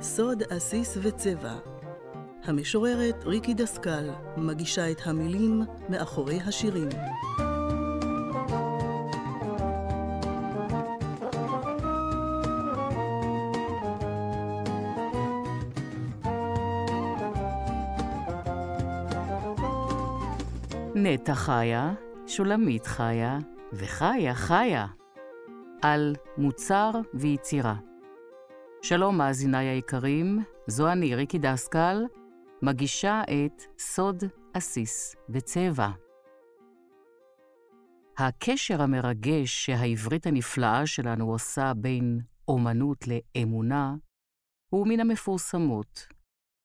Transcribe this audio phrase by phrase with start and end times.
[0.00, 1.58] סוד עסיס וצבע.
[2.44, 6.88] המשוררת ריקי דסקל מגישה את המילים מאחורי השירים.
[20.94, 21.92] נטע חיה,
[22.26, 23.38] שולמית חיה,
[23.72, 24.86] וחיה חיה.
[25.82, 27.74] על מוצר ויצירה.
[28.82, 32.02] שלום מאזיניי היקרים, זו אני, ריקי דסקל,
[32.62, 35.88] מגישה את סוד עסיס בצבע.
[38.18, 43.94] הקשר המרגש שהעברית הנפלאה שלנו עושה בין אומנות לאמונה,
[44.72, 46.06] הוא מן המפורסמות.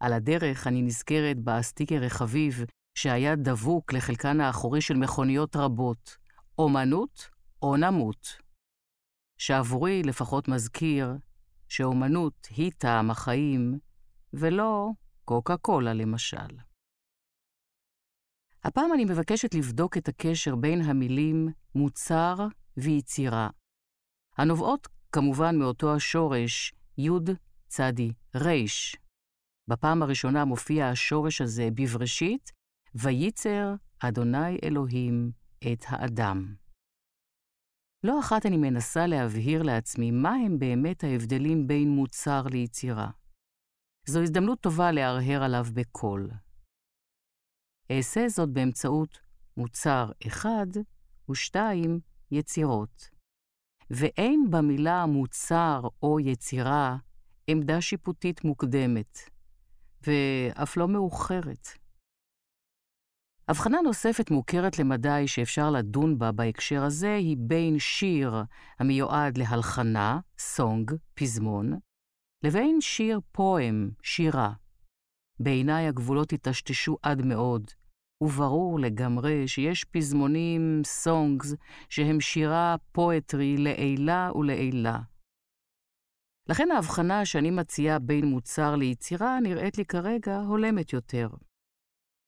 [0.00, 6.23] על הדרך אני נזכרת בסטיקר החביב שהיה דבוק לחלקן האחורי של מכוניות רבות,
[6.58, 7.30] אומנות
[7.62, 8.26] או נמות.
[9.38, 11.08] שעבורי לפחות מזכיר
[11.68, 13.78] שאומנות היא טעם החיים,
[14.32, 14.90] ולא
[15.24, 16.58] קוקה קולה למשל.
[18.64, 22.34] הפעם אני מבקשת לבדוק את הקשר בין המילים מוצר
[22.76, 23.48] ויצירה,
[24.36, 27.10] הנובעות כמובן מאותו השורש י'
[27.68, 28.96] צדי ריש.
[29.68, 32.50] בפעם הראשונה מופיע השורש הזה בבראשית,
[32.94, 35.32] וייצר אדוני אלוהים
[35.72, 36.54] את האדם.
[38.04, 43.10] לא אחת אני מנסה להבהיר לעצמי מהם באמת ההבדלים בין מוצר ליצירה.
[44.06, 46.30] זו הזדמנות טובה להרהר עליו בקול.
[47.90, 49.18] אעשה זאת באמצעות
[49.56, 50.66] מוצר אחד
[51.30, 53.10] ושתיים יצירות.
[53.90, 56.96] ואין במילה מוצר או יצירה
[57.46, 59.18] עמדה שיפוטית מוקדמת,
[60.06, 61.68] ואף לא מאוחרת.
[63.48, 68.34] הבחנה נוספת מוכרת למדי שאפשר לדון בה בהקשר הזה היא בין שיר
[68.78, 71.78] המיועד להלחנה, סונג, פזמון,
[72.44, 74.52] לבין שיר פואם, שירה.
[75.40, 77.70] בעיניי הגבולות היטשטשו עד מאוד,
[78.20, 81.54] וברור לגמרי שיש פזמונים, סונגס,
[81.88, 84.98] שהם שירה פואטרי לעילה ולעילה.
[86.48, 91.28] לכן ההבחנה שאני מציעה בין מוצר ליצירה נראית לי כרגע הולמת יותר.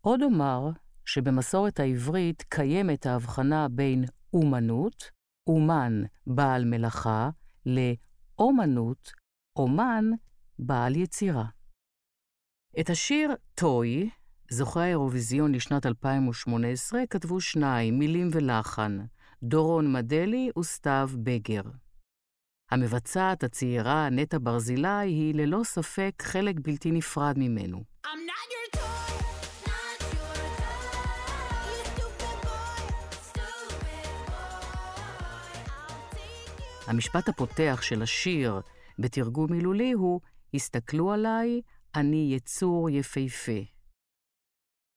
[0.00, 0.70] עוד אומר
[1.06, 5.10] שבמסורת העברית קיימת ההבחנה בין אומנות,
[5.46, 7.30] אומן בעל מלאכה,
[7.66, 9.12] לאומנות,
[9.56, 10.04] אומן
[10.58, 11.44] בעל יצירה.
[12.80, 14.10] את השיר "טוי",
[14.50, 18.98] זוכה האירוויזיון לשנת 2018, כתבו שניים, מילים ולחן,
[19.42, 21.62] דורון מדלי וסתיו בגר.
[22.70, 27.84] המבצעת הצעירה נטע ברזילי היא ללא ספק חלק בלתי נפרד ממנו.
[28.06, 28.61] I'm not your
[36.86, 38.60] המשפט הפותח של השיר
[38.98, 40.20] בתרגום מילולי הוא
[40.54, 41.60] "הסתכלו עליי,
[41.94, 43.60] אני יצור יפהפה".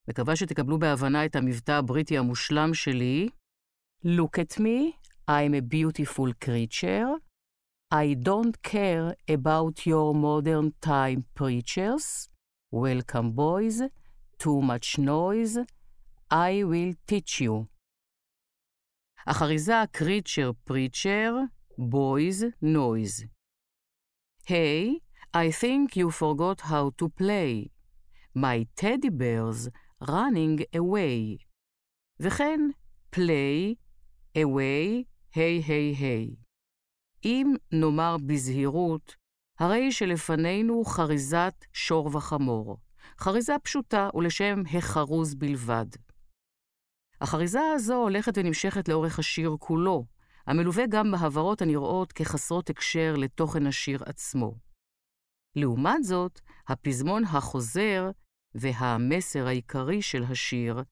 [0.07, 3.29] מקווה שתקבלו בהבנה את המבטא הבריטי המושלם שלי.
[4.05, 4.93] Look at me,
[5.29, 7.07] I'm a beautiful creature.
[7.93, 12.29] I don't care about your modern time preachers.
[12.73, 13.81] Welcome boys,
[14.43, 15.57] too much noise.
[16.31, 17.65] I will teach you.
[19.27, 21.31] החריזה creature preacher,
[21.77, 23.25] boys noise.
[24.45, 25.01] Hey,
[25.33, 27.71] I think you forgot how to play.
[28.35, 29.69] My teddy bears
[30.07, 31.37] running away.
[32.19, 32.59] וכן,
[33.15, 33.75] play,
[34.37, 35.03] away,
[35.35, 36.35] היי היי היי.
[37.25, 39.15] אם נאמר בזהירות,
[39.59, 42.77] הרי שלפנינו חריזת שור וחמור.
[43.19, 45.85] חריזה פשוטה ולשם החרוז בלבד.
[47.21, 50.05] החריזה הזו הולכת ונמשכת לאורך השיר כולו,
[50.47, 54.55] המלווה גם בהברות הנראות כחסרות הקשר לתוכן השיר עצמו.
[55.55, 58.09] לעומת זאת, הפזמון החוזר
[58.55, 60.83] והמסר העיקרי של השיר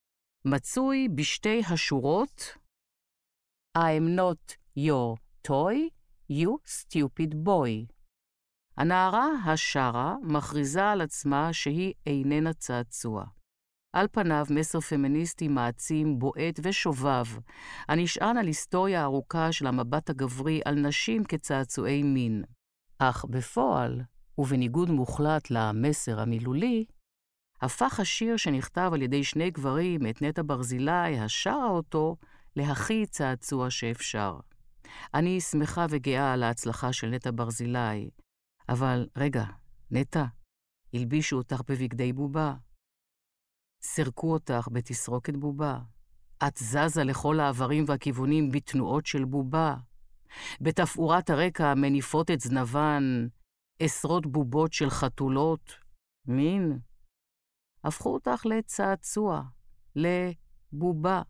[0.45, 2.57] מצוי בשתי השורות
[3.77, 5.17] I'm not your
[5.47, 5.89] toy,
[6.31, 7.93] you stupid boy.
[8.77, 13.25] הנערה השרה מכריזה על עצמה שהיא איננה צעצוע.
[13.93, 17.25] על פניו מסר פמיניסטי מעצים, בועט ושובב,
[17.87, 22.43] הנשען על היסטוריה ארוכה של המבט הגברי על נשים כצעצועי מין.
[22.99, 24.01] אך בפועל,
[24.37, 26.85] ובניגוד מוחלט למסר המילולי,
[27.61, 32.15] הפך השיר שנכתב על ידי שני גברים, את נטע ברזילי, השרה אותו,
[32.55, 34.39] להכי צעצוע שאפשר.
[35.13, 38.09] אני שמחה וגאה על ההצלחה של נטע ברזילי,
[38.69, 39.45] אבל רגע,
[39.91, 40.25] נטע,
[40.93, 42.53] הלבישו אותך בבגדי בובה.
[43.85, 45.79] סירקו אותך בתסרוקת בובה.
[46.47, 49.75] את זזה לכל העברים והכיוונים בתנועות של בובה.
[50.61, 53.27] בתפאורת הרקע מניפות את זנבן
[53.79, 55.71] עשרות בובות של חתולות,
[56.27, 56.79] מין.
[57.83, 59.41] הפכו אותך לצעצוע,
[59.95, 61.21] לבובה,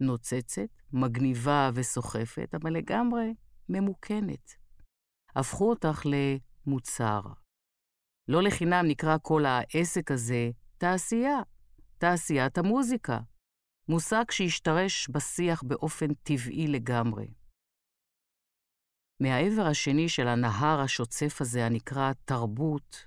[0.00, 3.34] נוצצת, מגניבה וסוחפת, אבל לגמרי
[3.68, 4.54] ממוכנת.
[5.36, 7.20] הפכו אותך למוצר.
[8.28, 11.38] לא לחינם נקרא כל העסק הזה תעשייה,
[11.98, 13.18] תעשיית המוזיקה,
[13.88, 17.34] מושג שהשתרש בשיח באופן טבעי לגמרי.
[19.20, 23.06] מהעבר השני של הנהר השוצף הזה, הנקרא תרבות,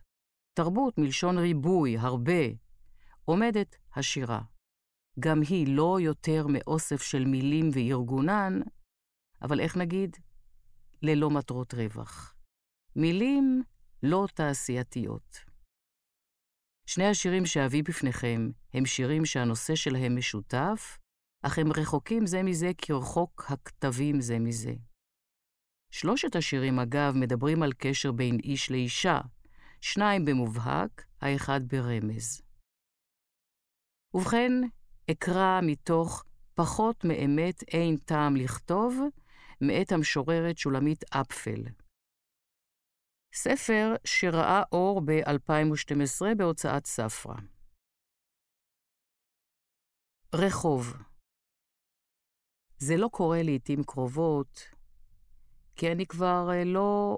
[0.54, 2.42] תרבות מלשון ריבוי, הרבה,
[3.26, 4.42] עומדת השירה.
[5.20, 8.60] גם היא לא יותר מאוסף של מילים וארגונן,
[9.42, 10.18] אבל איך נגיד?
[11.02, 12.36] ללא מטרות רווח.
[12.96, 13.64] מילים
[14.04, 15.51] לא תעשייתיות.
[16.86, 20.98] שני השירים שאביא בפניכם הם שירים שהנושא שלהם משותף,
[21.42, 24.74] אך הם רחוקים זה מזה כרחוק הכתבים זה מזה.
[25.92, 29.20] שלושת השירים, אגב, מדברים על קשר בין איש לאישה,
[29.82, 32.42] שניים במובהק, האחד ברמז.
[34.14, 34.52] ובכן,
[35.12, 36.24] אקרא מתוך
[36.56, 39.00] פחות מאמת אין טעם לכתוב,
[39.62, 41.64] מאת המשוררת שולמית אפפל.
[43.34, 47.36] ספר שראה אור ב-2012 בהוצאת ספרא.
[50.36, 50.94] רחוב
[52.78, 54.60] זה לא קורה לעתים קרובות,
[55.76, 57.18] כי אני כבר אה, לא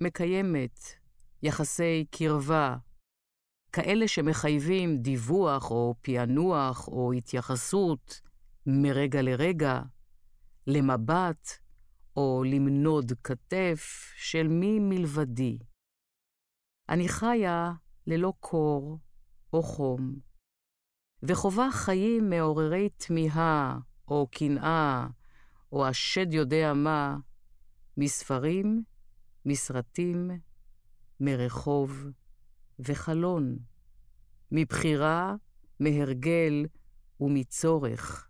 [0.00, 0.80] מקיימת
[1.42, 2.76] יחסי קרבה,
[3.72, 8.20] כאלה שמחייבים דיווח או פענוח או התייחסות
[8.66, 9.80] מרגע לרגע,
[10.66, 11.48] למבט
[12.18, 15.58] או למנוד כתף של מי מלבדי.
[16.88, 17.72] אני חיה
[18.06, 18.98] ללא קור
[19.52, 20.18] או חום,
[21.22, 23.78] וחובה חיים מעוררי תמיהה
[24.08, 25.06] או קנאה
[25.72, 27.16] או השד יודע מה,
[27.96, 28.82] מספרים,
[29.44, 30.30] מסרטים,
[31.20, 32.06] מרחוב
[32.78, 33.58] וחלון,
[34.52, 35.34] מבחירה,
[35.80, 36.66] מהרגל
[37.20, 38.28] ומצורך.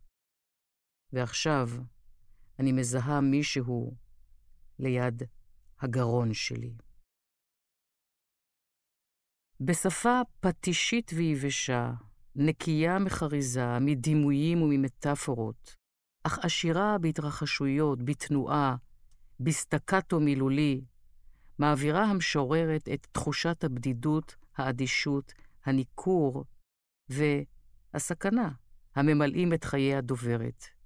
[1.13, 1.69] ועכשיו
[2.59, 3.97] אני מזהה מישהו
[4.79, 5.23] ליד
[5.81, 6.73] הגרון שלי.
[9.61, 11.93] בשפה פטישית ויבשה,
[12.37, 15.75] נקייה מחריזה, מדימויים וממטאפורות,
[16.25, 18.77] אך עשירה בהתרחשויות, בתנועה,
[19.41, 20.85] בסטקטו מילולי,
[21.59, 25.33] מעבירה המשוררת את תחושת הבדידות, האדישות,
[25.65, 26.45] הניכור
[27.09, 28.51] והסכנה
[28.95, 30.78] הממלאים את חיי הדוברת.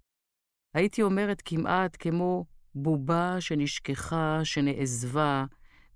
[0.75, 5.45] הייתי אומרת כמעט כמו בובה שנשכחה, שנעזבה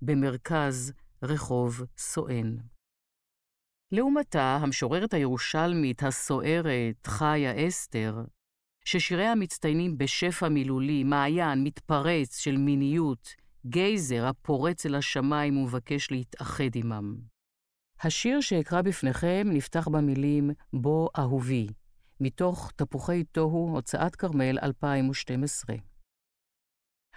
[0.01, 0.93] במרכז
[1.23, 2.57] רחוב סואן.
[3.91, 8.15] לעומתה, המשוררת הירושלמית הסוערת, חיה אסתר,
[8.85, 13.35] ששיריה מצטיינים בשפע מילולי, מעיין, מתפרץ של מיניות,
[13.65, 17.15] גייזר הפורץ אל השמיים ומבקש להתאחד עמם.
[18.01, 21.67] השיר שאקרא בפניכם נפתח במילים "בוא אהובי",
[22.19, 25.75] מתוך תפוחי תוהו, הוצאת כרמל 2012.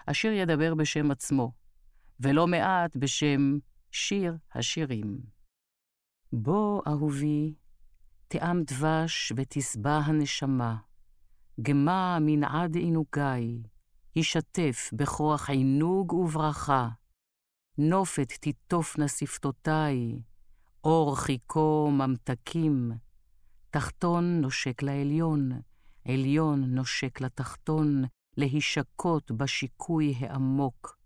[0.06, 1.52] השיר ידבר בשם עצמו,
[2.20, 3.58] ולא מעט בשם
[3.90, 5.20] שיר השירים.
[6.32, 7.54] בוא אהובי,
[8.28, 10.76] טעם דבש ותשבע הנשמה.
[11.60, 13.62] גמה מנעד עינוגי,
[14.16, 16.88] ישתף בכוח עינוג וברכה.
[17.78, 20.22] נופת תיטופנה שפתותי,
[20.84, 22.90] אור חיכו ממתקים.
[23.70, 25.50] תחתון נושק לעליון,
[26.04, 28.04] עליון נושק לתחתון,
[28.36, 30.96] להישקות בשיקוי העמוק.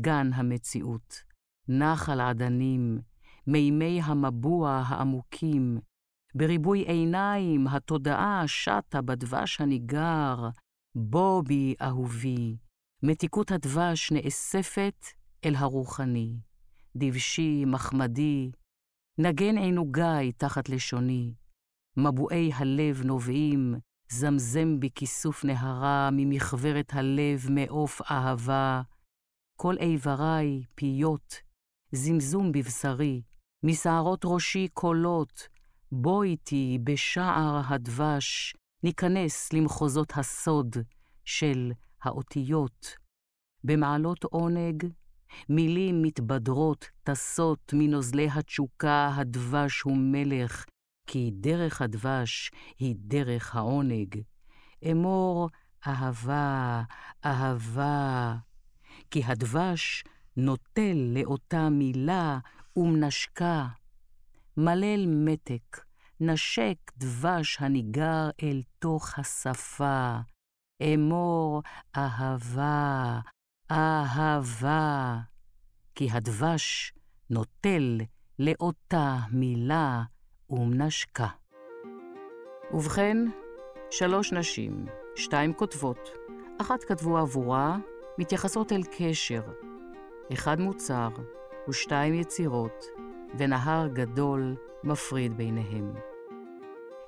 [0.00, 1.22] גן המציאות,
[1.68, 2.98] נחל עדנים,
[3.46, 5.78] מימי המבוע העמוקים,
[6.34, 10.48] בריבוי עיניים התודעה שטה בדבש הניגר,
[10.94, 12.56] בוא בי אהובי,
[13.02, 15.06] מתיקות הדבש נאספת
[15.44, 16.36] אל הרוחני,
[16.96, 18.50] דבשי, מחמדי,
[19.18, 21.34] נגן עינוגי תחת לשוני,
[21.96, 23.74] מבועי הלב נובעים,
[24.08, 28.82] זמזם בי כיסוף נהרה ממכוורת הלב מעוף אהבה,
[29.56, 31.34] כל איברי פיות,
[31.92, 33.22] זמזום בבשרי,
[33.62, 35.48] משערות ראשי קולות,
[35.92, 40.76] בוא איתי בשער הדבש, ניכנס למחוזות הסוד
[41.24, 41.72] של
[42.02, 42.96] האותיות.
[43.64, 44.86] במעלות עונג,
[45.48, 50.64] מילים מתבדרות, טסות מנוזלי התשוקה, הדבש הוא מלך,
[51.06, 54.22] כי דרך הדבש היא דרך העונג.
[54.90, 55.48] אמור
[55.86, 56.82] אהבה,
[57.24, 58.36] אהבה,
[59.10, 60.04] כי הדבש
[60.36, 62.38] נוטל לאותה מילה
[62.76, 63.66] ומנשקה.
[64.56, 65.84] מלל מתק,
[66.20, 70.18] נשק דבש הניגר אל תוך השפה.
[70.82, 71.62] אמור
[71.96, 73.20] אהבה,
[73.70, 75.18] אהבה.
[75.94, 76.92] כי הדבש
[77.30, 78.00] נוטל
[78.38, 80.02] לאותה מילה
[80.50, 81.26] ומנשקה.
[82.72, 83.16] ובכן,
[83.90, 84.86] שלוש נשים,
[85.16, 86.10] שתיים כותבות,
[86.60, 87.76] אחת כתבו עבורה,
[88.18, 89.42] מתייחסות אל קשר,
[90.32, 91.08] אחד מוצר
[91.68, 92.84] ושתיים יצירות,
[93.38, 95.92] ונהר גדול מפריד ביניהם.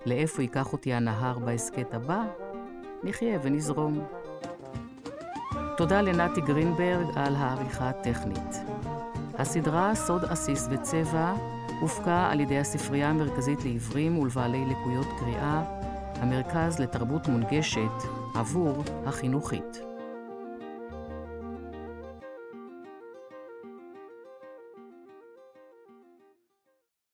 [0.07, 2.25] לאיפה ייקח אותי הנהר בהסכת הבא?
[3.02, 4.07] נחיה ונזרום.
[5.76, 8.54] תודה לנתי גרינברג על העריכה הטכנית.
[9.35, 15.62] הסדרה סוד עסיס וצבע הופקה על ידי הספרייה המרכזית לעיוורים ולבעלי לקויות קריאה,
[16.14, 18.02] המרכז לתרבות מונגשת
[18.35, 19.88] עבור החינוכית.